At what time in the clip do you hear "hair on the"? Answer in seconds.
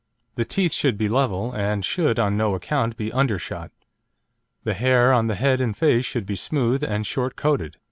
4.73-5.35